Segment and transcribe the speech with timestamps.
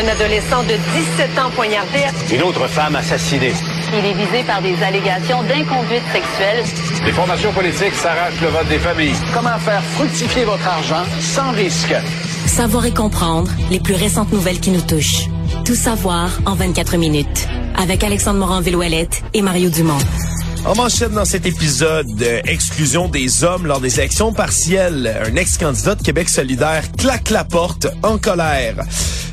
[0.00, 0.76] Un adolescent de
[1.18, 1.98] 17 ans poignardé.
[2.32, 3.52] Une autre femme assassinée.
[3.92, 6.64] Il est visé par des allégations d'inconduite sexuelle.
[7.04, 9.12] Les formations politiques s'arrachent le vote des familles.
[9.34, 11.94] Comment faire fructifier votre argent sans risque?
[12.46, 15.28] Savoir et comprendre les plus récentes nouvelles qui nous touchent.
[15.66, 17.46] Tout savoir en 24 minutes.
[17.76, 19.98] Avec Alexandre Morin-Villouellette et Mario Dumont.
[20.64, 25.20] On manchette dans cet épisode euh, exclusion des hommes lors des élections partielles.
[25.26, 28.76] Un ex-candidat de Québec solidaire claque la porte en colère.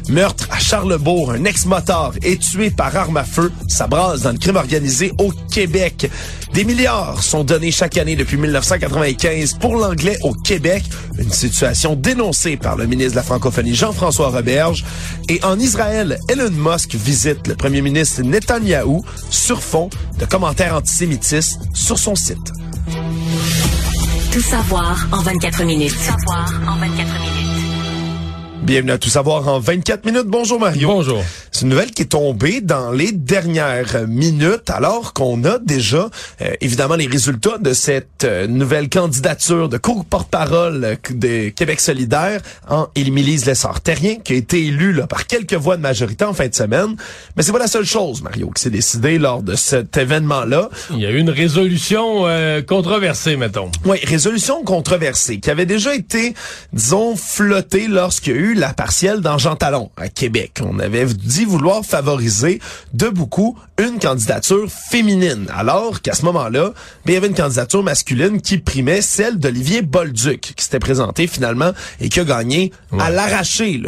[0.09, 3.51] Meurtre à Charlebourg, un ex-motard est tué par arme à feu.
[3.67, 6.09] Ça brasse dans le crime organisé au Québec.
[6.53, 10.83] Des milliards sont donnés chaque année depuis 1995 pour l'anglais au Québec,
[11.17, 14.85] une situation dénoncée par le ministre de la francophonie Jean-François Roberge.
[15.29, 21.59] Et en Israël, Elon Musk visite le premier ministre Netanyahou sur fond de commentaires antisémitistes
[21.73, 22.53] sur son site.
[24.31, 25.93] Tout savoir en 24 minutes.
[25.93, 26.96] Tout savoir en 24 minutes.
[28.67, 30.25] Bienvenue à Tout savoir en 24 minutes.
[30.25, 30.89] Bonjour Mario.
[30.89, 31.23] Bonjour.
[31.57, 36.07] C'est une nouvelle qui est tombée dans les dernières minutes alors qu'on a déjà
[36.43, 42.89] euh, évidemment les résultats de cette euh, nouvelle candidature de co-porte-parole de Québec solidaire en
[42.93, 46.53] Émilie Lessard-Terrien qui a été élue là, par quelques voix de majorité en fin de
[46.53, 46.95] semaine.
[47.35, 50.69] Mais c'est pas la seule chose, Mario, qui s'est décidé lors de cet événement-là.
[50.91, 53.71] Il y a eu une résolution euh, controversée, mettons.
[53.83, 56.35] Oui, résolution controversée qui avait déjà été,
[56.71, 60.59] disons, flottée lorsqu'il y a eu la partielle dans Jean Talon à Québec.
[60.63, 62.59] On avait dit vouloir favoriser
[62.93, 66.71] de beaucoup une candidature féminine, alors qu'à ce moment-là,
[67.05, 71.27] ben, il y avait une candidature masculine qui primait celle d'Olivier Bolduc, qui s'était présenté
[71.27, 73.81] finalement et qui a gagné à l'arracher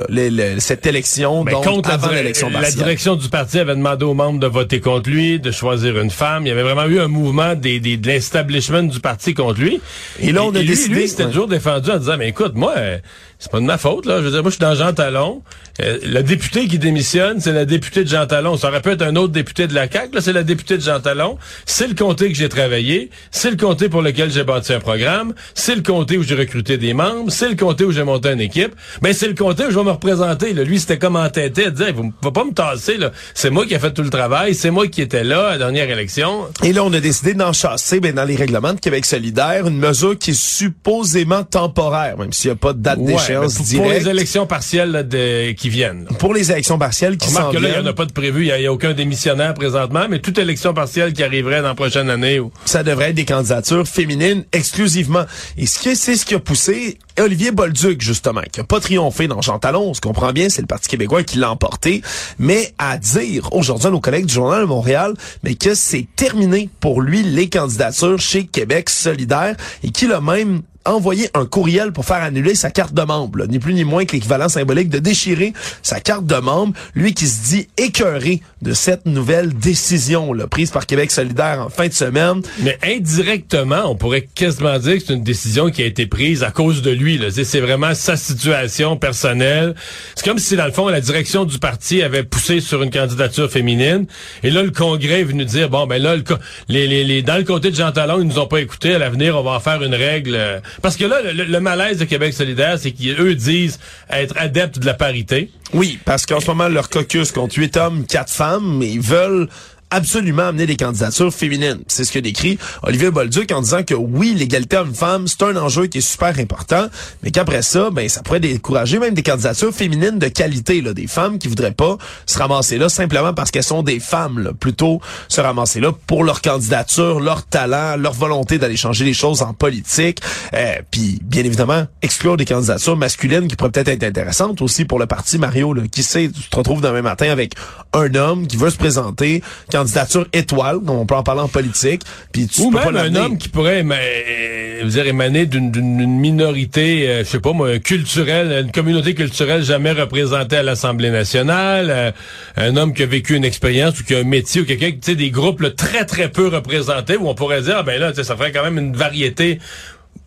[0.59, 4.13] cette élection Mais donc, contre avant la, l'élection la direction du parti avait demandé aux
[4.13, 6.45] membres de voter contre lui, de choisir une femme.
[6.45, 9.81] Il y avait vraiment eu un mouvement des, des, de l'establishment du parti contre lui.
[10.19, 11.29] Et là, on a lui, décidé- Lui, c'était ouais.
[11.31, 12.97] toujours défendu en disant, mais écoute, moi, euh,
[13.39, 14.17] c'est pas de ma faute, là.
[14.19, 15.41] Je veux dire, moi, je suis dans Jean Talon.
[15.81, 18.57] Euh, le député qui démissionne, c'est la députée de Jean Talon.
[18.57, 20.81] Ça aurait pu être un autre député de la CAQ, là, c'est la députée de
[20.81, 21.37] Jean Talon.
[21.65, 23.09] C'est le comté que j'ai travaillé.
[23.31, 25.33] C'est le comté pour lequel j'ai bâti un programme.
[25.55, 27.31] C'est le comté où j'ai recruté des membres.
[27.31, 28.75] C'est le comté où j'ai monté une équipe.
[29.01, 30.65] Ben, c'est le comté où je vais me représenter, là.
[30.65, 33.11] Lui, c'était comme entêté à dire, vous ne pas me tasser, là.
[33.33, 34.53] C'est moi qui ai fait tout le travail.
[34.53, 36.47] C'est moi qui étais là à la dernière élection.
[36.61, 39.77] Et là, on a décidé d'en chasser ben, dans les règlements de Québec solidaire une
[39.79, 43.89] mesure qui est supposément temporaire, même s'il n'y a pas de date Ouais, d'échéance pour,
[43.89, 46.05] les élections partielles là, de- qui viennent.
[46.09, 46.17] là.
[46.17, 48.47] Pour les élections partielles qui s'en là, il n'y en viennent, a pas de prévu,
[48.47, 52.09] il n'y a, aucun démissionnaire présentement, mais toute élection partielle qui arriverait dans la prochaine
[52.09, 52.39] année.
[52.39, 52.51] Ou...
[52.65, 55.25] ça devrait être des candidatures féminines exclusivement.
[55.57, 59.27] Et ce qui c'est ce qui a poussé Olivier Bolduc, justement, qui a pas triomphé
[59.27, 62.01] dans Jean Talon, on se comprend bien, c'est le Parti québécois qui l'a emporté,
[62.37, 65.13] mais à dire aujourd'hui à nos collègues du Journal de Montréal,
[65.43, 70.61] mais que c'est terminé pour lui les candidatures chez Québec solidaire et qu'il a même
[70.85, 73.47] envoyé un courriel pour faire annuler sa carte de membre, là.
[73.47, 75.53] ni plus ni moins que l'équivalent symbolique de déchirer
[75.83, 80.71] sa carte de membre, lui qui se dit écœuré de cette nouvelle décision là, prise
[80.71, 82.41] par Québec solidaire en fin de semaine.
[82.61, 86.51] Mais indirectement, on pourrait quasiment dire que c'est une décision qui a été prise à
[86.51, 87.19] cause de lui.
[87.31, 89.75] C'est vraiment sa situation personnelle.
[90.15, 93.49] C'est comme si, dans le fond, la direction du parti avait poussé sur une candidature
[93.49, 94.05] féminine.
[94.43, 96.23] Et là, le Congrès est venu dire, bon, ben là, le
[96.67, 98.93] les, les, les, dans le comté de Jean Talon, ils nous ont pas écoutés.
[98.93, 100.61] À l'avenir, on va en faire une règle.
[100.81, 104.85] Parce que là, le, le malaise de Québec solidaire, c'est qu'eux disent être adeptes de
[104.85, 105.51] la parité.
[105.73, 109.47] Oui, parce qu'en ce moment, leur caucus compte huit hommes, quatre femmes, mais ils veulent
[109.91, 111.79] absolument amener des candidatures féminines.
[111.87, 115.87] C'est ce que décrit Olivier Bolduc en disant que oui, l'égalité homme-femme, c'est un enjeu
[115.87, 116.87] qui est super important,
[117.23, 121.07] mais qu'après ça, ben ça pourrait décourager même des candidatures féminines de qualité, là, des
[121.07, 125.01] femmes qui voudraient pas se ramasser là simplement parce qu'elles sont des femmes, là, plutôt
[125.27, 129.53] se ramasser là pour leur candidature, leur talent, leur volonté d'aller changer les choses en
[129.53, 130.21] politique,
[130.53, 134.99] euh, puis bien évidemment exclure des candidatures masculines qui pourraient peut-être être intéressantes aussi pour
[134.99, 135.73] le parti Mario.
[135.73, 135.83] Là.
[135.91, 137.53] Qui sait, tu te retrouves demain matin avec
[137.93, 139.41] un homme qui veut se présenter,
[139.79, 142.01] candidature étoile, on peut en parler en politique,
[142.31, 146.19] puis tu Ou peux même pas un homme qui pourrait éma- euh, dire, émaner d'une
[146.19, 151.87] minorité, euh, je sais pas moi, culturelle, une communauté culturelle jamais représentée à l'Assemblée nationale,
[151.89, 152.11] euh,
[152.57, 154.97] un homme qui a vécu une expérience ou qui a un métier ou quelqu'un, tu
[155.01, 158.13] sais, des groupes là, très très peu représentés où on pourrait dire, ah, ben là,
[158.13, 159.59] ça ferait quand même une variété.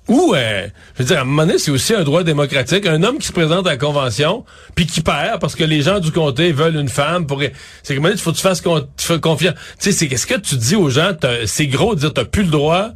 [0.08, 2.86] Ou, euh, je veux dire, à un moment donné, c'est aussi un droit démocratique.
[2.86, 4.44] Un homme qui se présente à la convention,
[4.74, 7.40] puis qui perd parce que les gens du comté veulent une femme pour...
[7.84, 9.54] C'est comme il faut que tu fasses con- tu fais confiance.
[9.78, 11.12] Tu sais, c'est qu'est-ce que tu dis aux gens?
[11.46, 12.90] C'est gros de dire, t'as plus le droit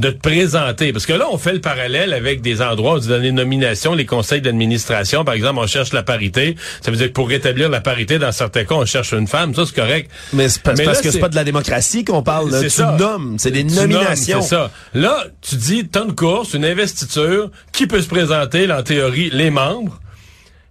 [0.00, 0.92] de te présenter.
[0.92, 3.32] Parce que là, on fait le parallèle avec des endroits où on dit dans les
[3.32, 6.56] nominations, les conseils d'administration, par exemple, on cherche la parité.
[6.80, 9.54] Ça veut dire que pour rétablir la parité, dans certains cas, on cherche une femme.
[9.54, 10.10] Ça, c'est correct.
[10.32, 12.50] Mais c'est parce là, que c'est pas de la démocratie qu'on parle.
[12.50, 12.58] là.
[12.60, 12.96] C'est Tu ça.
[12.98, 14.40] nommes, c'est des Tu nominations.
[14.42, 14.70] C'est ça.
[14.94, 19.30] Là, tu dis, t'as une course, une investiture, qui peut se présenter, là, en théorie,
[19.32, 20.00] les membres.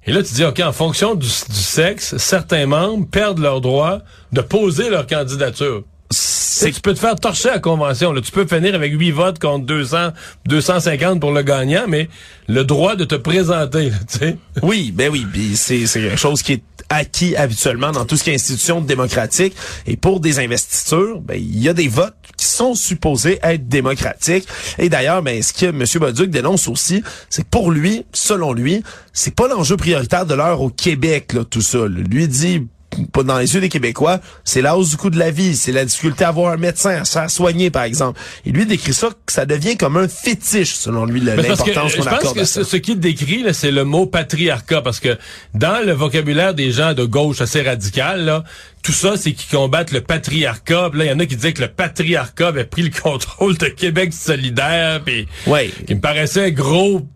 [0.07, 3.99] Et là, tu dis, OK, en fonction du, du sexe, certains membres perdent leur droit
[4.33, 5.83] de poser leur candidature.
[6.11, 8.11] C'est tu peux te faire torcher à la convention.
[8.11, 8.21] Là.
[8.21, 10.09] Tu peux finir avec 8 votes contre 200,
[10.45, 12.09] 250 pour le gagnant, mais
[12.47, 14.37] le droit de te présenter, tu sais.
[14.61, 15.25] Oui, ben oui,
[15.55, 19.55] c'est quelque chose qui est acquis habituellement dans tout ce qui est institution démocratique.
[19.85, 24.47] Et pour des investitures, ben il y a des votes qui sont supposés être démocratiques.
[24.79, 25.85] Et d'ailleurs, ben ce que M.
[25.99, 28.83] Baduc dénonce aussi, c'est que pour lui, selon lui,
[29.13, 31.85] c'est pas l'enjeu prioritaire de l'heure au Québec, là, tout ça.
[31.85, 32.67] Lui dit
[33.11, 35.71] pas dans les yeux des Québécois, c'est la hausse du coût de la vie, c'est
[35.71, 38.19] la difficulté à avoir un médecin, à se faire soigner, par exemple.
[38.45, 42.35] Et lui décrit ça que ça devient comme un fétiche, selon lui, l'importance qu'on accorde.
[42.35, 45.17] Je pense que ce qu'il décrit, c'est le mot patriarcat, parce que
[45.53, 48.43] dans le vocabulaire des gens de gauche assez radical, là,
[48.83, 50.89] tout ça, c'est qu'ils combattent le patriarcat.
[50.93, 53.67] là, il y en a qui disaient que le patriarcat avait pris le contrôle de
[53.67, 55.71] Québec solidaire, puis ouais.
[55.85, 57.07] qui me paraissait gros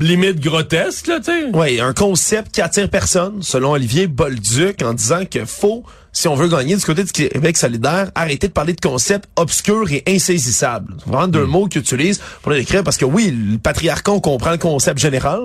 [0.00, 1.50] limite grotesque, là, tu sais.
[1.52, 6.34] Oui, un concept qui attire personne, selon Olivier Bolduc, en disant que faut, si on
[6.34, 10.94] veut gagner du côté du Québec solidaire, arrêter de parler de concepts obscurs et insaisissables.
[10.98, 11.50] C'est vraiment deux hmm.
[11.50, 14.98] mots qu'il utilise pour le décrire, parce que oui, le patriarcat, on comprend le concept
[14.98, 15.40] général,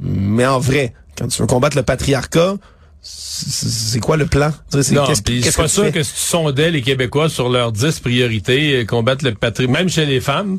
[0.00, 2.56] mais en vrai, quand tu veux combattre le patriarcat,
[3.00, 4.52] c'est quoi le plan?
[4.70, 8.76] C'est non, -ce, pas sûr que si tu sondais les Québécois sur leurs 10 priorités,
[8.76, 10.58] euh, combattre le patriarcat, même chez les femmes,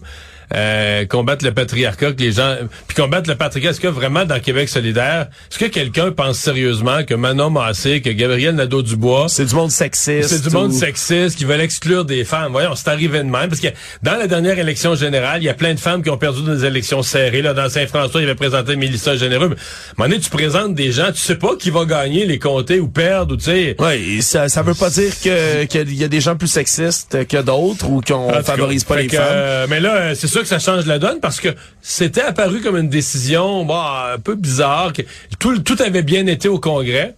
[0.54, 2.56] euh, combattre le patriarcat, que les gens,
[2.88, 3.72] puis combattre le patriarcat.
[3.72, 8.10] Est-ce que vraiment dans Québec solidaire, est-ce que quelqu'un pense sérieusement que Manon Massé, que
[8.10, 12.52] Gabriel Nadeau-Dubois, c'est du monde sexiste, c'est du monde sexiste qui veulent exclure des femmes?
[12.52, 13.70] Voyons, c'est arrivé de même parce que
[14.02, 16.66] dans la dernière élection générale, il y a plein de femmes qui ont perdu des
[16.66, 17.42] élections serrées.
[17.42, 19.50] Là, dans Saint-François, il avait présenté Mélissa Généreux.
[19.50, 22.26] Mais, à un moment donné, tu présentes des gens, tu sais pas qui va gagner
[22.26, 23.76] les comtés ou perdre, ou tu sais.
[23.80, 27.42] Oui, ça, ça veut pas dire que qu'il y a des gens plus sexistes que
[27.42, 29.22] d'autres ou qu'on favorise pas les femmes.
[29.22, 31.50] Euh, mais là, c'est sûr que ça change la donne parce que
[31.82, 34.92] c'était apparu comme une décision bah, un peu bizarre.
[34.92, 35.04] Que
[35.40, 37.16] tout, avait bien été au Congrès.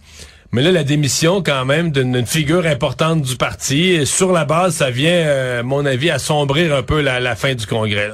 [0.52, 4.76] Mais là, la démission, quand même, d'une figure importante du parti, et sur la base,
[4.76, 8.10] ça vient, euh, à mon avis, assombrir un peu la, fin du Congrès.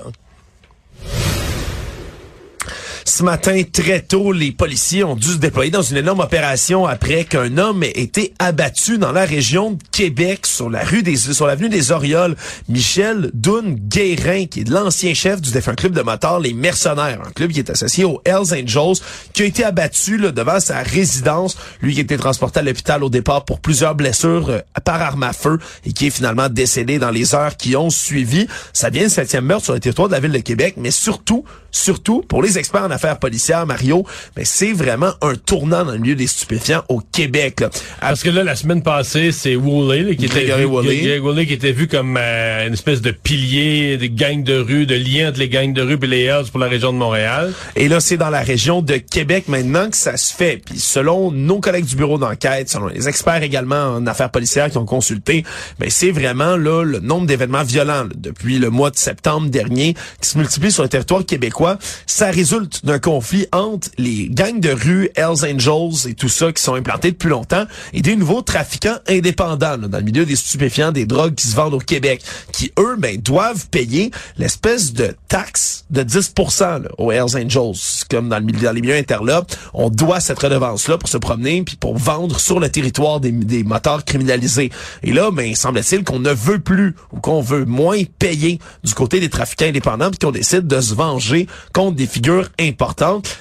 [3.04, 7.24] Ce matin, très tôt, les policiers ont dû se déployer dans une énorme opération après
[7.24, 11.46] qu'un homme ait été abattu dans la région de Québec sur la rue des sur
[11.46, 12.36] l'avenue des Orioles.
[12.68, 17.30] Michel Dunn Guérin, qui est l'ancien chef du défunt club de motards Les Mercenaires, un
[17.32, 19.02] club qui est associé aux Hells Angels,
[19.32, 21.56] qui a été abattu là, devant sa résidence.
[21.80, 25.24] Lui qui a été transporté à l'hôpital au départ pour plusieurs blessures euh, par arme
[25.24, 28.46] à feu et qui est finalement décédé dans les heures qui ont suivi.
[28.72, 31.44] Ça vient le septième meurtre sur le territoire de la ville de Québec, mais surtout,
[31.70, 34.04] surtout pour les experts affaires policières, Mario,
[34.36, 37.64] mais c'est vraiment un tournant dans le milieu des stupéfiants au Québec.
[38.00, 42.16] Parce que là, la semaine passée, c'est Woolley qui, était vu, qui était vu comme
[42.18, 45.82] euh, une espèce de pilier des gangs de rue, de lien entre les gangs de
[45.82, 47.52] rue et les Hells pour la région de Montréal.
[47.76, 50.60] Et là, c'est dans la région de Québec maintenant que ça se fait.
[50.64, 54.78] Puis selon nos collègues du bureau d'enquête, selon les experts également en affaires policières qui
[54.78, 55.44] ont consulté,
[55.78, 60.28] ben c'est vraiment là le nombre d'événements violents depuis le mois de septembre dernier qui
[60.28, 61.78] se multiplient sur le territoire québécois.
[62.06, 66.62] Ça résulte d'un conflit entre les gangs de rue, Hells Angels et tout ça qui
[66.62, 71.06] sont implantés depuis longtemps et des nouveaux trafiquants indépendants dans le milieu des stupéfiants, des
[71.06, 76.02] drogues qui se vendent au Québec, qui eux ben doivent payer l'espèce de taxe de
[76.02, 80.88] 10% aux Hells Angels, comme dans, le, dans les milieux interlopes, on doit cette redevance
[80.88, 84.70] là pour se promener puis pour vendre sur le territoire des, des moteurs criminalisés.
[85.02, 89.20] Et là, ben semble-t-il qu'on ne veut plus ou qu'on veut moins payer du côté
[89.20, 92.48] des trafiquants indépendants puis qu'on décide de se venger contre des figures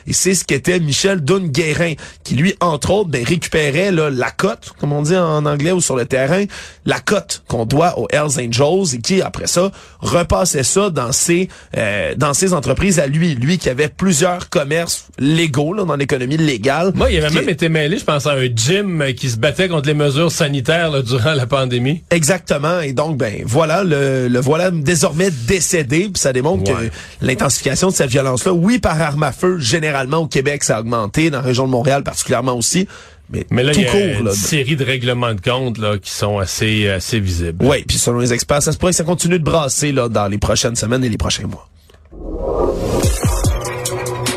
[0.07, 4.73] Et c'est ce qu'était Michel Dunn-Guérin, qui lui, entre autres, ben, récupérait là, la cote,
[4.79, 6.45] comme on dit en anglais ou sur le terrain,
[6.85, 11.49] la cote qu'on doit aux Hells Angels et qui, après ça, repassait ça dans ses,
[11.77, 13.35] euh, dans ses entreprises à lui.
[13.35, 16.91] Lui qui avait plusieurs commerces légaux là, dans l'économie légale.
[16.95, 19.87] Moi, il avait même été mêlé, je pense, à un gym qui se battait contre
[19.87, 22.03] les mesures sanitaires durant la pandémie.
[22.09, 22.79] Exactement.
[22.81, 26.09] Et donc, ben voilà, le, le voilà désormais décédé.
[26.11, 26.89] Puis ça démontre que
[27.21, 31.29] l'intensification de cette violence-là, oui, par arme à feu, généralement au Québec, ça a augmenté,
[31.29, 32.87] dans la région de Montréal particulièrement aussi.
[33.31, 36.37] Mais, mais là, il y a une série de règlements de compte là, qui sont
[36.39, 37.65] assez, assez visibles.
[37.65, 40.27] Oui, puis selon les experts, ça se pourrait que ça continue de brasser là, dans
[40.27, 41.69] les prochaines semaines et les prochains mois.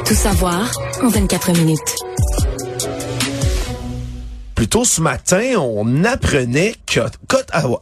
[0.07, 0.71] Tout savoir
[1.03, 2.04] en 24 minutes.
[4.55, 7.11] Plus tôt ce matin, on apprenait qu'à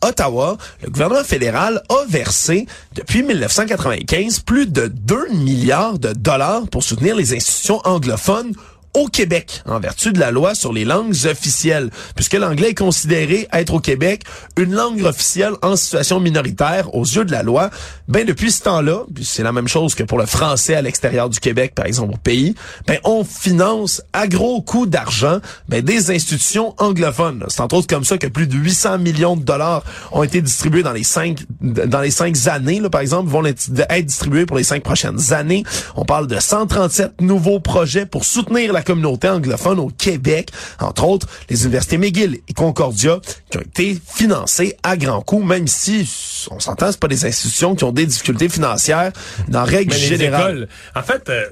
[0.01, 6.83] Ottawa, le gouvernement fédéral a versé depuis 1995 plus de 2 milliards de dollars pour
[6.83, 8.55] soutenir les institutions anglophones
[8.95, 13.49] au Québec en vertu de la loi sur les langues officielles, puisque l'anglais est considéré
[13.53, 14.23] être au Québec
[14.59, 17.71] une langue officielle en situation minoritaire aux yeux de la loi.
[18.09, 21.41] Ben depuis ce temps-là, c'est la même chose que pour le français à l'extérieur du
[21.41, 22.55] Québec, par exemple au pays,
[22.87, 27.45] ben on finance à gros coups d'argent ben, des institutions anglophones.
[27.49, 30.83] C'est entre autres comme ça que plus de 800 millions de dollars ont été distribués
[30.83, 34.65] dans les cinq dans les cinq années, là, par exemple, vont être distribués pour les
[34.65, 35.65] cinq prochaines années.
[35.97, 41.27] On parle de 137 nouveaux projets pour soutenir la communauté anglophone au Québec, entre autres
[41.49, 43.21] les universités McGill et Concordia,
[43.51, 46.09] qui ont été financées à grands coups, même si
[46.51, 49.13] on s'entend, c'est pas des institutions qui ont des difficultés financières
[49.49, 50.69] dans règle générale.
[50.95, 51.29] en fait.
[51.29, 51.47] Euh,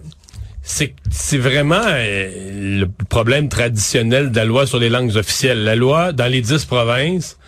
[0.63, 5.65] c'est vraiment euh, le problème traditionnel de la loi sur les langues officielles.
[5.65, 7.39] La loi, dans les dix provinces,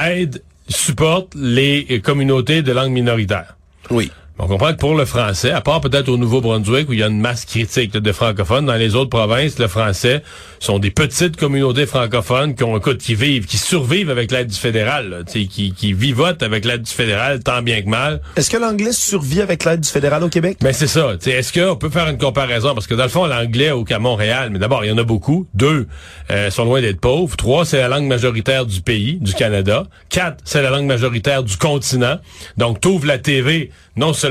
[0.00, 3.56] aide, supporte les communautés de langue minoritaires.
[3.90, 4.12] Oui.
[4.38, 7.06] On comprend que pour le français, à part peut-être au Nouveau-Brunswick où il y a
[7.06, 10.22] une masse critique de francophones, dans les autres provinces, le français
[10.58, 14.58] sont des petites communautés francophones qui ont, écoute, qui vivent, qui survivent avec l'aide du
[14.58, 18.20] fédéral, qui, qui vivotent avec l'aide du fédéral tant bien que mal.
[18.36, 20.58] Est-ce que l'anglais survit avec l'aide du fédéral au Québec?
[20.60, 21.14] Ben c'est ça.
[21.24, 22.74] Est-ce qu'on peut faire une comparaison?
[22.74, 25.04] Parce que dans le fond, l'anglais au qu'à Montréal, mais d'abord, il y en a
[25.04, 25.46] beaucoup.
[25.54, 25.86] Deux,
[26.30, 27.36] euh, sont loin d'être pauvres.
[27.38, 29.84] Trois, c'est la langue majoritaire du pays, du Canada.
[30.10, 32.18] Quatre, c'est la langue majoritaire du continent.
[32.58, 34.25] Donc, t'ouvres la TV, non seulement,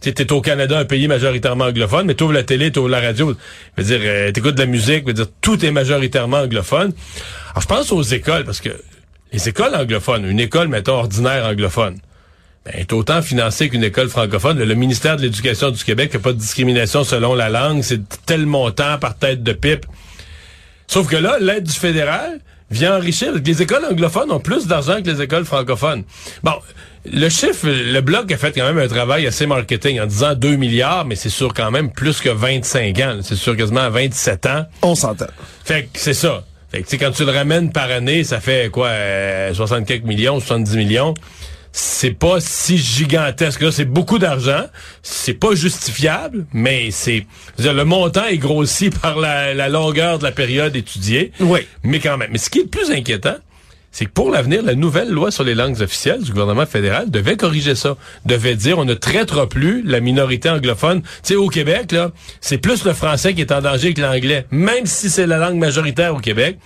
[0.00, 3.34] tu es au Canada, un pays majoritairement anglophone, mais t'ouvres la télé, t'ouvres la radio,
[3.76, 6.92] veux dire, euh, t'écoutes de la musique, veux dire, tout est majoritairement anglophone.
[7.50, 8.70] Alors, je pense aux écoles, parce que
[9.32, 11.98] les écoles anglophones, une école, mettons, ordinaire anglophone,
[12.64, 14.58] ben, est autant financée qu'une école francophone.
[14.58, 18.46] Le, ministère de l'Éducation du Québec n'a pas de discrimination selon la langue, c'est tel
[18.46, 19.86] montant par tête de pipe.
[20.86, 23.32] Sauf que là, l'aide du fédéral vient enrichir.
[23.32, 26.04] Les écoles anglophones ont plus d'argent que les écoles francophones.
[26.42, 26.54] Bon,
[27.12, 30.56] le chiffre, le bloc a fait quand même un travail assez marketing en disant 2
[30.56, 33.18] milliards, mais c'est sûr quand même plus que 25 ans.
[33.22, 34.66] C'est sûr quasiment 27 ans.
[34.82, 35.26] On s'entend.
[35.64, 36.44] Fait que c'est ça.
[36.70, 38.90] Fait que quand tu le ramènes par année, ça fait quoi,
[39.52, 41.14] 60 euh, quelques millions, 70 millions
[41.72, 43.60] c'est pas si gigantesque.
[43.60, 44.64] Là, c'est beaucoup d'argent.
[45.02, 47.26] C'est pas justifiable, mais c'est
[47.58, 51.32] le montant est grossi par la, la, longueur de la période étudiée.
[51.40, 51.60] Oui.
[51.82, 52.30] Mais quand même.
[52.32, 53.36] Mais ce qui est le plus inquiétant,
[53.90, 57.36] c'est que pour l'avenir, la nouvelle loi sur les langues officielles du gouvernement fédéral devait
[57.36, 57.96] corriger ça.
[58.26, 61.02] Devait dire on ne traitera plus la minorité anglophone.
[61.02, 64.46] Tu sais, au Québec, là, c'est plus le français qui est en danger que l'anglais,
[64.50, 66.58] même si c'est la langue majoritaire au Québec.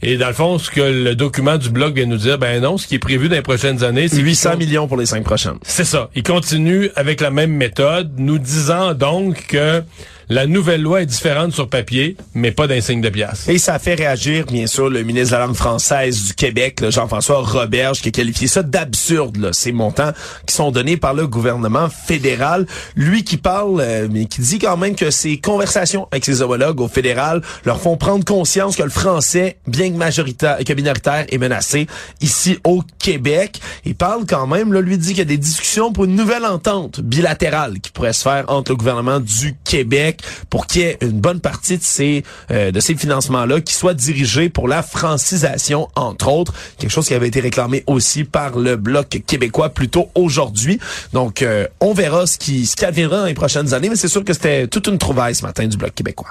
[0.00, 2.78] Et dans le fond, ce que le document du blog vient nous dire, ben non,
[2.78, 5.58] ce qui est prévu dans les prochaines années, c'est 800 millions pour les cinq prochaines.
[5.62, 6.08] C'est ça.
[6.14, 9.82] Il continue avec la même méthode, nous disant donc que
[10.30, 13.48] la nouvelle loi est différente sur papier, mais pas d'insigne de pièce.
[13.48, 17.40] Et ça fait réagir, bien sûr, le ministre de la langue française du Québec, Jean-François
[17.40, 20.12] Roberge, qui a qualifié ça d'absurde, ces montants
[20.46, 22.66] qui sont donnés par le gouvernement fédéral.
[22.94, 26.80] Lui qui parle, euh, mais qui dit quand même que ses conversations avec ses homologues
[26.80, 31.38] au fédéral leur font prendre conscience que le français, bien que majoritaire, que minoritaire, est
[31.38, 31.86] menacé
[32.20, 33.60] ici au Québec.
[33.86, 36.44] Il parle quand même, là, lui dit qu'il y a des discussions pour une nouvelle
[36.44, 40.17] entente bilatérale qui pourrait se faire entre le gouvernement du Québec
[40.50, 43.94] pour qu'il y ait une bonne partie de ces euh, de ces financements-là qui soient
[43.94, 48.76] dirigés pour la francisation, entre autres, quelque chose qui avait été réclamé aussi par le
[48.76, 50.78] bloc québécois plus tôt aujourd'hui.
[51.12, 54.08] Donc, euh, on verra ce qui ce qui adviendra dans les prochaines années, mais c'est
[54.08, 56.30] sûr que c'était toute une trouvaille ce matin du bloc québécois.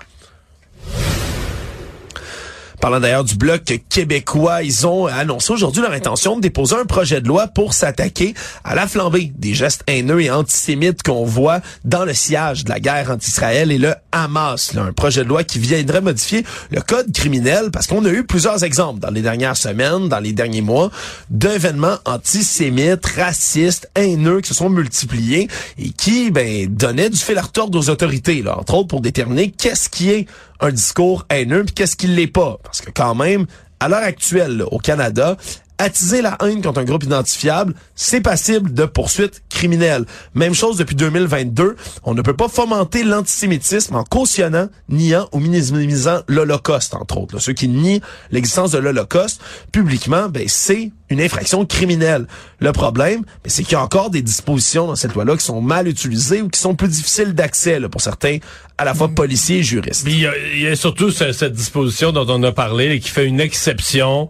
[2.88, 7.20] Parlant d'ailleurs du bloc québécois, ils ont annoncé aujourd'hui leur intention de déposer un projet
[7.20, 12.06] de loi pour s'attaquer à la flambée des gestes haineux et antisémites qu'on voit dans
[12.06, 14.74] le sillage de la guerre entre Israël et le Hamas.
[14.78, 18.64] un projet de loi qui viendrait modifier le code criminel parce qu'on a eu plusieurs
[18.64, 20.90] exemples dans les dernières semaines, dans les derniers mois,
[21.30, 27.42] d'événements antisémites, racistes, haineux qui se sont multipliés et qui ben, donnaient du fil à
[27.42, 30.26] retordre aux autorités, là, entre autres pour déterminer qu'est-ce qui est
[30.60, 32.58] un discours haineux puis qu'est-ce qui l'est pas.
[32.82, 33.46] Que quand même,
[33.80, 35.38] à l'heure actuelle, au Canada,
[35.78, 40.06] attiser la haine contre un groupe identifiable, c'est passible de poursuites criminelles.
[40.34, 41.76] Même chose depuis 2022.
[42.04, 47.40] On ne peut pas fomenter l'antisémitisme en cautionnant, niant ou minimisant l'Holocauste, entre autres.
[47.40, 49.42] Ceux qui nient l'existence de l'Holocauste
[49.72, 52.28] publiquement, ben, c'est une infraction criminelle.
[52.60, 55.62] Le problème, ben, c'est qu'il y a encore des dispositions dans cette loi-là qui sont
[55.62, 58.38] mal utilisées ou qui sont plus difficiles d'accès pour certains,
[58.78, 60.06] à la fois policiers et juristes.
[60.08, 64.30] Il y, a, surtout cette disposition dont on a parlé qui fait une exception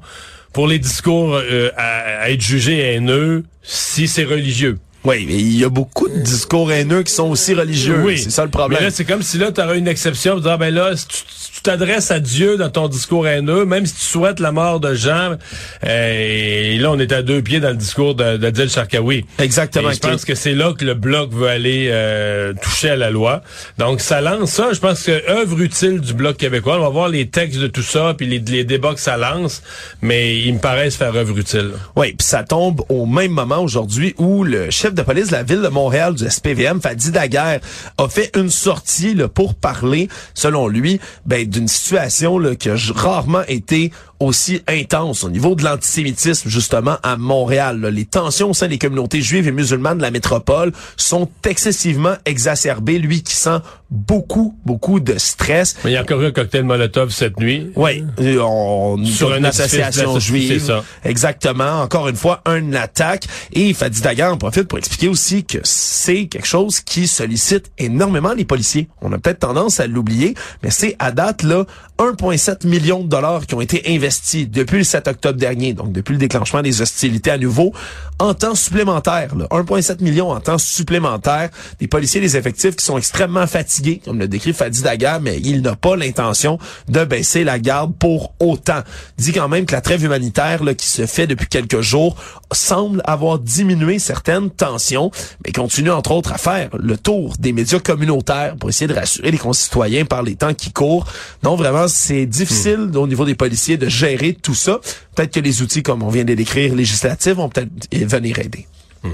[0.53, 4.77] pour les discours euh, à, être jugés haineux si c'est religieux.
[5.07, 8.01] Oui, mais il y a beaucoup de discours haineux qui sont aussi religieux.
[8.03, 8.17] Oui.
[8.17, 8.79] C'est ça le problème.
[8.81, 10.41] Mais là, c'est comme si là, tu aurais une exception.
[10.41, 14.01] Tu ah, ben là, tu t'adresses à Dieu dans ton discours haineux, même si tu
[14.01, 15.37] souhaites la mort de Jean.
[15.85, 19.23] Euh, et là, on est à deux pieds dans le discours de, de Sharkawi.
[19.39, 19.93] Exactement.
[19.93, 23.43] je pense que c'est là que le bloc veut aller euh, toucher à la loi.
[23.77, 24.73] Donc, ça lance ça.
[24.73, 26.79] Je pense que œuvre utile du bloc québécois.
[26.79, 29.63] On va voir les textes de tout ça, puis les, les débats que ça lance,
[30.01, 31.71] mais il me paraît se faire œuvre utile.
[31.95, 35.61] Oui, puis ça tombe au même moment aujourd'hui où le chef de police la ville
[35.61, 37.59] de Montréal du SPVM, Fadi Daguerre,
[37.97, 42.75] a fait une sortie là, pour parler, selon lui, ben, d'une situation là, qui a
[42.95, 47.85] rarement été aussi intense au niveau de l'antisémitisme justement à Montréal.
[47.87, 52.99] Les tensions au sein des communautés juives et musulmanes de la métropole sont excessivement exacerbées.
[52.99, 53.59] Lui qui sent
[53.89, 55.75] beaucoup, beaucoup de stress.
[55.83, 57.71] Mais il y a encore eu un cocktail Molotov cette nuit.
[57.75, 58.03] Oui,
[58.41, 60.63] on, sur une association juive.
[60.63, 60.83] Ça.
[61.03, 61.81] Exactement.
[61.81, 63.27] Encore une fois, une attaque.
[63.53, 68.33] Et Fadi Dagan en profite pour expliquer aussi que c'est quelque chose qui sollicite énormément
[68.33, 68.89] les policiers.
[69.01, 70.33] On a peut-être tendance à l'oublier,
[70.63, 71.65] mais c'est à date là
[71.97, 76.13] 1,7 million de dollars qui ont été investis depuis le 7 octobre dernier, donc depuis
[76.13, 77.73] le déclenchement des hostilités à nouveau,
[78.19, 79.35] en temps supplémentaire.
[79.35, 81.49] 1,7 million en temps supplémentaire.
[81.79, 85.61] Des policiers, des effectifs qui sont extrêmement fatigués, comme le décrit Fadi Daga, mais il
[85.61, 88.81] n'a pas l'intention de baisser la garde pour autant.
[89.17, 92.15] Il dit quand même que la trêve humanitaire là, qui se fait depuis quelques jours
[92.51, 95.11] semble avoir diminué certaines tensions,
[95.45, 99.31] mais continue entre autres à faire le tour des médias communautaires pour essayer de rassurer
[99.31, 101.05] les concitoyens par les temps qui courent.
[101.43, 104.79] Donc vraiment, c'est difficile au niveau des policiers de gérer tout ça.
[105.15, 108.67] Peut-être que les outils, comme on vient de décrire, législatifs, vont peut-être venir aider.
[109.03, 109.09] Hmm.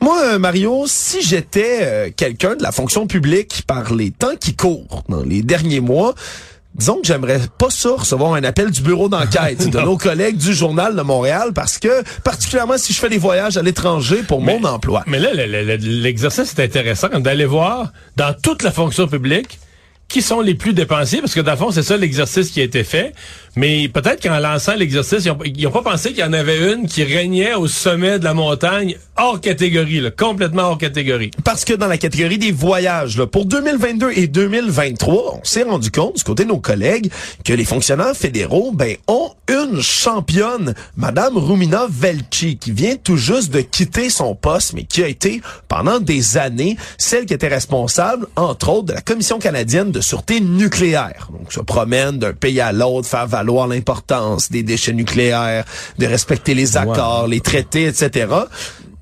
[0.00, 5.04] Moi, Mario, si j'étais euh, quelqu'un de la fonction publique par les temps qui courent
[5.08, 6.14] dans les derniers mois,
[6.74, 10.54] disons que j'aimerais pas ça recevoir un appel du bureau d'enquête de nos collègues du
[10.54, 14.64] Journal de Montréal parce que, particulièrement si je fais des voyages à l'étranger pour mon
[14.64, 15.04] emploi.
[15.06, 19.60] Mais là, l'exercice est intéressant d'aller voir dans toute la fonction publique
[20.12, 22.64] qui sont les plus dépensiers, parce que dans le fond, c'est ça l'exercice qui a
[22.64, 23.14] été fait.
[23.54, 27.04] Mais peut-être qu'en lançant l'exercice, ils n'ont pas pensé qu'il y en avait une qui
[27.04, 31.30] régnait au sommet de la montagne, hors catégorie, là, complètement hors catégorie.
[31.44, 35.90] Parce que dans la catégorie des voyages, là, pour 2022 et 2023, on s'est rendu
[35.90, 37.10] compte, du côté de nos collègues,
[37.44, 43.52] que les fonctionnaires fédéraux ben, ont une championne, Madame Rumina Velchi, qui vient tout juste
[43.52, 48.26] de quitter son poste, mais qui a été, pendant des années, celle qui était responsable,
[48.36, 51.28] entre autres, de la Commission canadienne de sûreté nucléaire.
[51.30, 55.64] Donc, se promène d'un pays à l'autre, faire valoir l'importance des déchets nucléaires,
[55.98, 58.28] de respecter les accords, les traités, etc.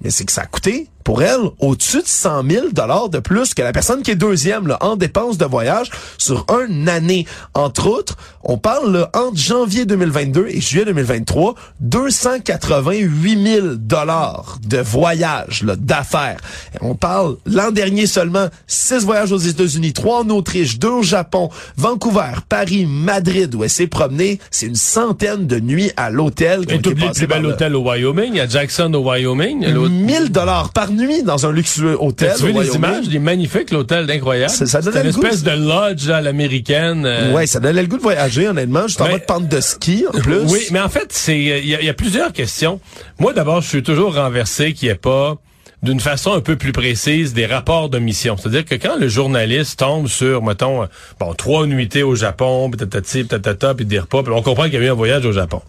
[0.03, 3.55] Mais c'est que ça a coûté pour elle au-dessus de 100 000 dollars de plus
[3.55, 7.27] que la personne qui est deuxième là, en dépenses de voyage sur une année.
[7.55, 14.79] Entre autres, on parle là, entre janvier 2022 et juillet 2023, 288 000 dollars de
[14.79, 16.41] voyage d'affaires.
[16.81, 21.51] On parle l'an dernier seulement 6 voyages aux États-Unis, 3 en Autriche, 2 au Japon,
[21.77, 24.39] Vancouver, Paris, Madrid où elle s'est promenée.
[24.51, 26.65] C'est une centaine de nuits à l'hôtel.
[26.69, 29.67] Et tout le plus bel hôtel au Wyoming, à Jackson au Wyoming.
[29.89, 32.33] 1000 dollars par nuit dans un luxueux hôtel.
[32.37, 34.53] Tu veux les images, il est magnifique l'hôtel, incroyable.
[34.53, 37.05] C'est une espèce de lodge à l'américaine.
[37.07, 37.33] Euh.
[37.33, 40.19] Ouais, ça donnait le goût de voyager honnêtement, juste en mode pente de ski en
[40.21, 40.45] plus.
[40.49, 42.81] Oui, mais en fait, c'est il y, a plusieurs questions.
[43.19, 45.37] Moi d'abord, je suis toujours renversé qu'il n'y ait pas
[45.83, 48.37] d'une façon un peu plus précise des rapports de mission.
[48.37, 50.87] C'est-à-dire que quand le journaliste tombe sur, mettons,
[51.19, 54.77] bon, trois nuitées au Japon, peut-être peut-être puis des repas, puis on comprend qu'il y
[54.77, 55.63] a eu un voyage au Japon.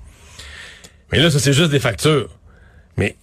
[1.12, 2.30] Mais là, ça, c'est juste des factures.
[2.98, 3.16] Mais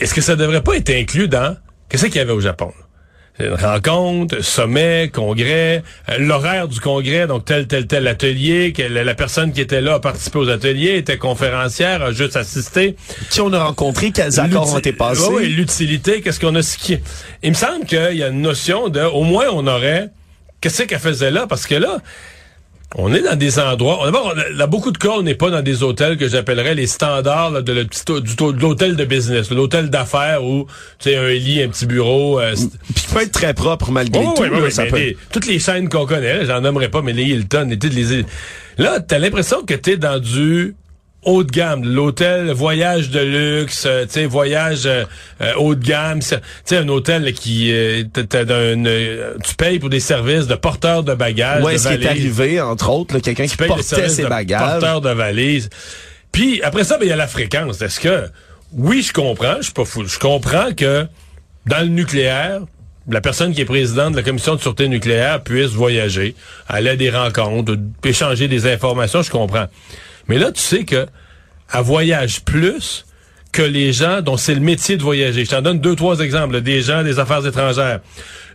[0.00, 1.56] est-ce que ça devrait pas être inclus dans
[1.88, 2.72] qu'est-ce qu'il y avait au Japon?
[3.40, 9.14] Une rencontre, sommet, congrès, euh, l'horaire du congrès, donc tel, tel, tel atelier, que la,
[9.14, 12.94] personne qui était là a participé aux ateliers, était conférencière, a juste assisté.
[13.30, 15.26] Qui on a rencontré, quels accords ont été passés?
[15.32, 16.60] Oui, l'utilité, qu'est-ce qu'on a...
[17.42, 20.10] Il me semble qu'il y a une notion de, au moins on aurait,
[20.60, 21.98] qu'est-ce qu'elle faisait là, parce que là,
[22.96, 24.00] on est dans des endroits.
[24.04, 27.62] D'abord, là, beaucoup de cas, on n'est pas dans des hôtels que j'appellerais les standards
[27.62, 27.86] de,
[28.60, 30.66] l'hôtel de business, l'hôtel d'affaires où
[30.98, 32.40] tu sais un lit, un petit bureau.
[32.40, 32.54] Euh,
[32.94, 34.34] Puis peut être très propre malgré tout.
[35.32, 38.24] toutes les chaînes qu'on connaît, j'en nommerai pas, mais les Hilton et toutes les.
[38.78, 40.74] Là, t'as l'impression que t'es dans du
[41.24, 45.04] haut de gamme, l'hôtel voyage de luxe, euh, tu sais voyage euh,
[45.40, 47.72] euh, haut de gamme, tu sais un hôtel qui
[48.12, 52.90] tu payes pour des services de porteur de bagages, ouais, ce qui est arrivé entre
[52.90, 55.70] autres, quelqu'un qui portait ses bagages, porteur de valises.
[56.32, 57.80] Puis après ça, ben, il y a la fréquence.
[57.80, 58.28] Est-ce que
[58.72, 61.06] oui, je comprends, je suis pas fou, je comprends que
[61.66, 62.60] dans le nucléaire,
[63.08, 66.34] la personne qui est présidente de la commission de sûreté nucléaire puisse voyager,
[66.68, 69.66] aller à des rencontres, échanger des informations, je comprends.
[70.28, 71.06] Mais là, tu sais que
[71.70, 73.04] à voyage plus,
[73.52, 75.44] que les gens dont c'est le métier de voyager.
[75.44, 76.60] Je t'en donne deux, trois exemples.
[76.60, 78.00] Des gens des affaires étrangères.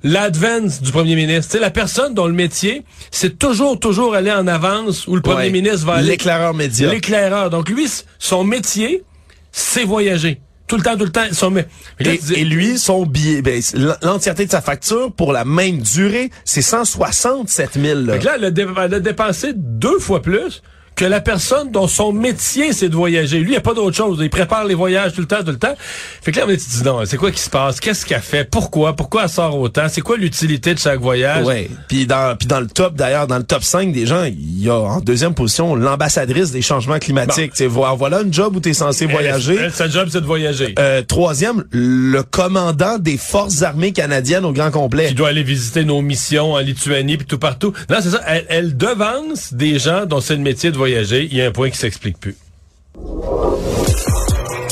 [0.04, 1.52] L'advance du premier ministre.
[1.52, 5.44] C'est la personne dont le métier, c'est toujours, toujours aller en avance où le premier
[5.46, 5.50] Ouais.
[5.52, 6.08] ministre va aller.
[6.10, 6.90] L'éclaireur média.
[6.92, 7.50] L'éclaireur.
[7.50, 9.04] Donc lui, son métier,
[9.52, 10.42] c'est voyager.
[10.68, 11.26] Tout le temps, tout le temps.
[11.32, 11.50] Son...
[11.52, 11.66] mé-
[12.00, 13.62] Là, Et, tu dis- et lui, son billet, ben,
[14.04, 18.02] l'entièreté de sa facture pour la même durée, c'est 167 000.
[18.02, 18.18] là.
[18.20, 20.62] Que là, elle a, dé- elle a dépensé deux fois plus
[21.00, 23.38] que la personne dont son métier, c'est de voyager.
[23.40, 24.20] Lui, il n'y a pas d'autre chose.
[24.22, 25.74] Il prépare les voyages tout le temps, tout le temps.
[26.22, 27.80] Fait que là, on est dit, non, c'est quoi qui se passe?
[27.80, 28.44] Qu'est-ce qu'elle fait?
[28.44, 28.98] Pourquoi?
[28.98, 29.88] Pourquoi elle sort autant?
[29.88, 31.46] C'est quoi l'utilité de chaque voyage?
[31.46, 31.70] Ouais.
[31.88, 34.70] Puis dans puis dans le top d'ailleurs dans le top 5 des gens, il y
[34.70, 37.52] a en deuxième position l'ambassadrice des changements climatiques.
[37.52, 39.56] Tu sais, voilà, voilà une job où tu es censé Elle- voyager.
[39.58, 40.76] elle, sa job, c'est de voyager.
[40.80, 45.08] Euh, troisième, le commandant des forces armées canadiennes au grand complet.
[45.08, 47.72] qui doit aller visiter nos missions en Lituanie puis tout partout.
[47.90, 48.22] Non, c'est ça.
[48.28, 50.89] Elle, elle devance des gens dont c'est le métier de voyager.
[50.90, 52.36] Il y a un point qui s'explique plus.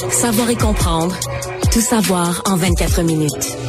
[0.10, 1.16] Savoir et comprendre.
[1.72, 3.67] Tout savoir en 24 minutes.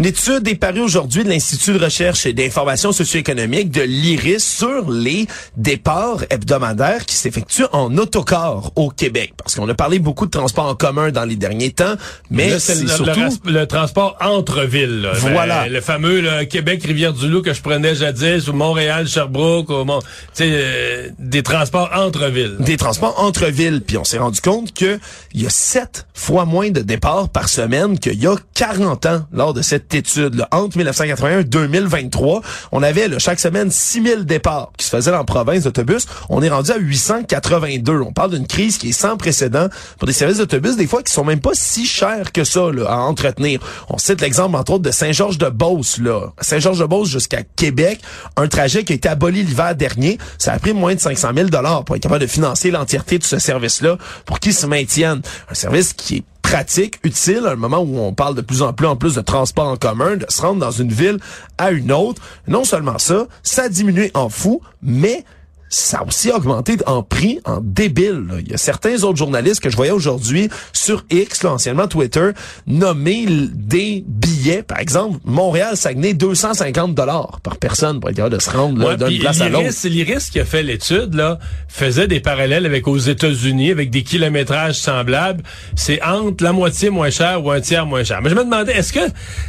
[0.00, 4.90] Une étude est parue aujourd'hui de l'Institut de recherche et d'information socio-économique de l'IRIS sur
[4.90, 5.26] les
[5.58, 9.34] départs hebdomadaires qui s'effectuent en autocar au Québec.
[9.36, 11.96] Parce qu'on a parlé beaucoup de transport en commun dans les derniers temps,
[12.30, 13.48] mais c'est c'est le, le surtout...
[13.50, 15.02] le transport entre villes.
[15.02, 15.12] là.
[15.16, 15.64] Voilà.
[15.64, 20.00] Ben, le fameux là, Québec-Rivière-du-Loup que je prenais jadis, ou Montréal-Sherbrooke, ou Mont...
[20.00, 22.56] tu sais, euh, des transports entre villes.
[22.60, 23.82] des transports entre villes.
[23.86, 24.98] Puis on s'est rendu compte que
[25.34, 29.26] il y a sept fois moins de départs par semaine qu'il y a 40 ans
[29.30, 30.44] lors de cette étude.
[30.50, 35.64] Entre 1981 et 2023, on avait chaque semaine 6000 départs qui se faisaient en province
[35.64, 36.06] d'autobus.
[36.28, 38.00] On est rendu à 882.
[38.00, 41.12] On parle d'une crise qui est sans précédent pour des services d'autobus, des fois qui
[41.12, 43.60] sont même pas si chers que ça à entretenir.
[43.88, 45.98] On cite l'exemple entre autres de Saint-Georges-de-Beauce.
[45.98, 46.28] là.
[46.40, 48.00] Saint-Georges-de-Beauce jusqu'à Québec,
[48.36, 50.18] un trajet qui a été aboli l'hiver dernier.
[50.38, 51.48] Ça a pris moins de 500 000
[51.84, 55.22] pour être capable de financer l'entièreté de ce service-là pour qu'il se maintienne.
[55.50, 58.72] Un service qui est pratique, utile, à un moment où on parle de plus en
[58.72, 61.18] plus en plus de transport en commun, de se rendre dans une ville
[61.58, 62.22] à une autre.
[62.48, 65.24] Non seulement ça, ça a diminué en fou, mais
[65.72, 68.24] ça a aussi augmenté en prix, en débile.
[68.28, 68.34] là.
[68.40, 72.30] Il y a certains autres journalistes que je voyais aujourd'hui sur X, là, anciennement Twitter,
[72.66, 78.50] nommer des billets, par exemple, Montréal-Saguenay, 250 dollars par personne pour être capable de se
[78.50, 79.62] rendre Ouais, d'une place à l'autre.
[79.64, 84.02] l'IRIS, l'IRIS qui a fait l'étude, là, faisait des parallèles avec aux États-Unis, avec des
[84.02, 85.42] kilométrages semblables.
[85.76, 88.20] C'est entre la moitié moins cher ou un tiers moins cher.
[88.22, 89.00] Mais je me demandais, est-ce que,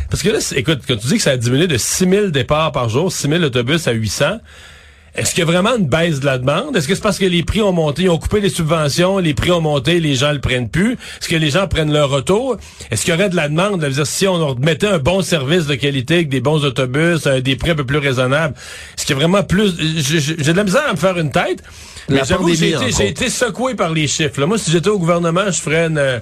[0.10, 2.90] parce que là, écoute, quand tu dis que ça a diminué de 6000 départs par
[2.90, 4.26] jour, 6000 autobus à 800,
[5.16, 6.76] est-ce qu'il y a vraiment une baisse de la demande?
[6.76, 9.34] Est-ce que c'est parce que les prix ont monté, ils ont coupé les subventions, les
[9.34, 10.94] prix ont monté, les gens le prennent plus?
[10.94, 12.58] Est-ce que les gens prennent leur retour?
[12.90, 13.84] Est-ce qu'il y aurait de la demande?
[13.84, 17.42] Dire, si on leur mettait un bon service de qualité avec des bons autobus, euh,
[17.42, 18.56] des prix un peu plus raisonnables,
[18.98, 19.74] est-ce qu'il y a vraiment plus...
[19.78, 21.62] J'ai de la misère à me faire une tête,
[22.10, 24.40] mais j'avoue j'ai été, secoué par les chiffres.
[24.40, 24.46] là.
[24.46, 25.98] Moi, si j'étais au gouvernement, je ferais une...
[25.98, 26.20] euh,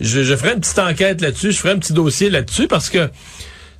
[0.00, 3.10] Je, je ferais une petite enquête là-dessus, je ferais un petit dossier là-dessus, parce que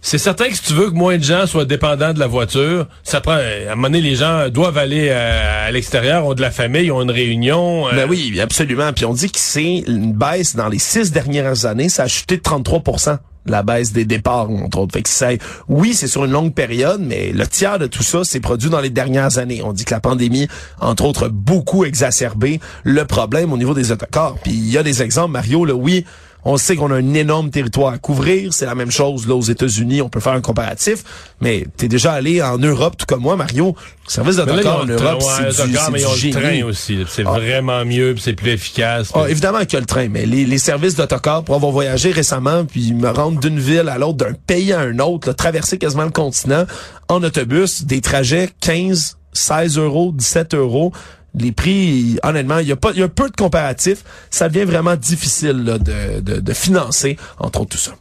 [0.01, 2.87] c'est certain que si tu veux que moins de gens soient dépendants de la voiture,
[3.03, 3.33] ça prend.
[3.33, 6.91] À un moment donné, les gens doivent aller à, à l'extérieur, ont de la famille,
[6.91, 7.89] ont une réunion.
[7.89, 8.93] euh, Ben oui, absolument.
[8.93, 12.37] Puis on dit que c'est une baisse dans les six dernières années, ça a chuté
[12.37, 14.93] de 33% la baisse des départs, entre autres.
[14.93, 18.41] Fait que oui, c'est sur une longue période, mais le tiers de tout ça s'est
[18.41, 19.63] produit dans les dernières années.
[19.65, 20.49] On dit que la pandémie,
[20.81, 24.35] entre autres, a beaucoup exacerbé le problème au niveau des autocars.
[24.43, 26.05] Puis il y a des exemples, Mario, là, oui,
[26.45, 28.53] on sait qu'on a un énorme territoire à couvrir.
[28.55, 30.01] C'est la même chose là aux États-Unis.
[30.03, 31.05] On peut faire un comparatif.
[31.41, 33.75] Mais t'es déjà allé en Europe, tout comme moi, Mario.
[34.07, 36.33] Le service ont en Europe, ouais, c'est du, c'est mais du ils ont le génie.
[36.33, 36.97] train aussi.
[36.97, 37.33] là, C'est Ah.
[37.33, 39.11] vraiment mieux, c'est plus efficace.
[39.15, 42.11] Ah, évidemment qu'il y a le train, mais les, les services d'autocar, pour avoir voyagé
[42.13, 45.77] récemment, puis me rendre d'une ville à l'autre, d'un pays à un autre, là, traverser
[45.77, 46.65] quasiment le continent
[47.09, 50.93] en autobus, des trajets 15, 16 euros, 17 euros.
[51.41, 54.05] Les prix, honnêtement, il y a pas, il y a peu de comparatifs.
[54.31, 57.93] Ça devient vraiment difficile là, de, de, de financer, entre autres tout ça.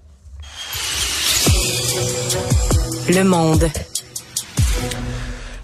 [3.10, 3.69] Le monde.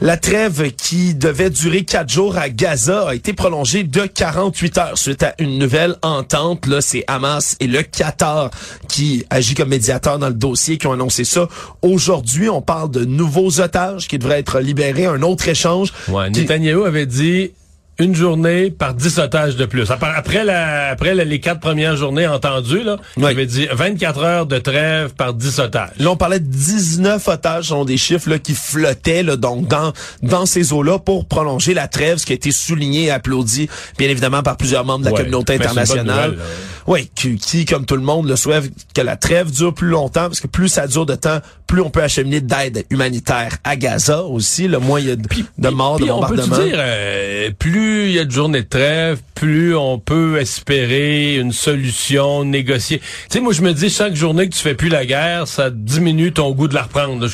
[0.02, 4.98] La trêve qui devait durer quatre jours à Gaza a été prolongée de 48 heures
[4.98, 6.66] suite à une nouvelle entente.
[6.68, 8.50] Là, c'est Hamas et le Qatar
[8.90, 11.48] qui agit comme médiateur dans le dossier qui ont annoncé ça.
[11.82, 15.06] Aujourd'hui, on parle de nouveaux otages qui devraient être libérés.
[15.06, 15.94] Un autre échange.
[16.10, 17.52] Ouais, qui- Netanyahu avait dit
[18.00, 19.90] une journée par 10 otages de plus.
[19.92, 23.32] Après, la, après la- les quatre premières journées entendues, là, il Ouais.
[23.32, 25.92] avait dit 24 heures de trêve par 10 otages.
[26.00, 29.68] Là, on parlait de 19 otages, ce sont des chiffres là, qui flottaient là, donc
[29.68, 33.70] dans dans ces eaux-là pour prolonger la trêve, ce qui a été souligné et applaudi,
[33.98, 36.32] bien évidemment, par plusieurs membres de la communauté Ben, internationale.
[36.32, 36.46] nouvelle.
[36.86, 40.24] Oui, qui, qui, comme tout le monde, le souhaite que la trêve dure plus longtemps,
[40.28, 44.24] parce que plus ça dure de temps, plus on peut acheminer d'aide humanitaire à Gaza
[44.24, 45.24] aussi, le moins il y a de,
[45.58, 48.62] de morts, de Puis on peut dire, euh, plus plus il y a de journées
[48.62, 53.00] de trêve, plus on peut espérer une solution, négocier.
[53.00, 55.70] Tu sais, moi, je me dis, chaque journée que tu fais plus la guerre, ça
[55.70, 57.28] diminue ton goût de la reprendre.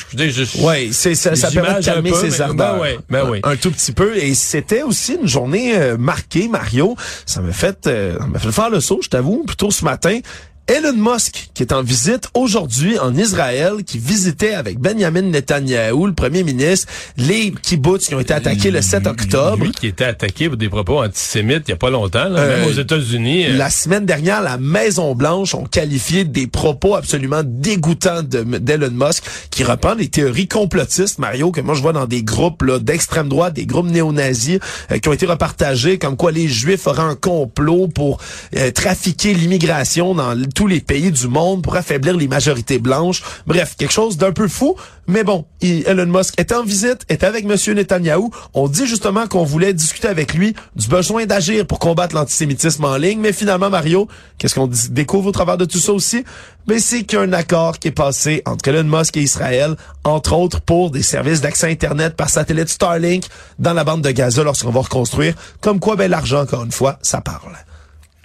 [0.60, 2.82] Oui, c'est ça, ça permet de calmer ses ben ardeurs.
[3.08, 4.16] Ben oui, un, tout petit peu.
[4.16, 6.96] Et c'était aussi une journée euh, marquée, Mario.
[7.26, 10.18] Ça m'a fait, euh, ça m'a fait faire le saut, je t'avoue, plutôt ce matin.
[10.70, 16.12] Elon Musk, qui est en visite aujourd'hui en Israël, qui visitait avec Benjamin Netanyahu, le
[16.12, 19.64] premier ministre, les kibbutz qui ont été attaqués le 7 octobre.
[19.64, 22.68] Lui qui était attaqué pour des propos antisémites il y a pas longtemps, là, même
[22.68, 23.48] aux États-Unis.
[23.48, 29.96] La semaine dernière, la Maison-Blanche ont qualifié des propos absolument dégoûtants d'Elon Musk, qui reprend
[29.96, 33.90] des théories complotistes, Mario, que moi je vois dans des groupes d'extrême droite, des groupes
[33.90, 34.60] néo-nazis,
[34.92, 38.18] euh, qui ont été repartagés, comme quoi les Juifs auraient un complot pour
[38.56, 43.22] euh, trafiquer l'immigration dans tous les pays du monde pour affaiblir les majorités blanches.
[43.46, 44.76] Bref, quelque chose d'un peu fou.
[45.06, 48.30] Mais bon, Elon Musk est en visite, est avec Monsieur Netanyahou.
[48.52, 52.98] On dit justement qu'on voulait discuter avec lui du besoin d'agir pour combattre l'antisémitisme en
[52.98, 53.20] ligne.
[53.20, 56.26] Mais finalement, Mario, qu'est-ce qu'on découvre au travers de tout ça aussi?
[56.68, 59.22] Mais ben, c'est qu'il y a un accord qui est passé entre Elon Musk et
[59.22, 63.24] Israël, entre autres pour des services d'accès Internet par satellite Starlink
[63.58, 65.32] dans la bande de Gaza lorsqu'on va reconstruire.
[65.62, 67.56] Comme quoi, ben, l'argent, encore une fois, ça parle.